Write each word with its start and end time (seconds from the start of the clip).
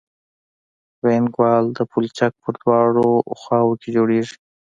وینګ 1.03 1.31
وال 1.39 1.65
د 1.77 1.79
پلچک 1.91 2.33
په 2.43 2.49
دواړو 2.59 3.07
خواو 3.39 3.77
کې 3.81 3.89
جوړیږي 3.95 4.35